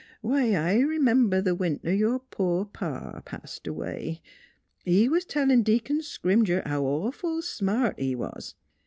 [0.21, 4.23] Why, I r'member th' winter your poor pa passed away.
[4.83, 8.55] He was tellin' Deacon Scrimger how awful smart he was.